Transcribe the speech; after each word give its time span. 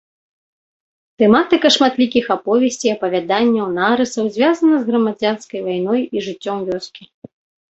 Тэматыка 1.23 1.67
шматлікіх 1.75 2.25
аповесцей, 2.35 2.91
апавяданняў, 2.97 3.67
нарысаў 3.77 4.25
звязаная 4.39 4.79
з 4.81 4.85
грамадзянскай 4.89 5.59
вайной 5.67 6.01
і 6.15 6.25
жыццём 6.31 6.57
вёскі. 6.73 7.03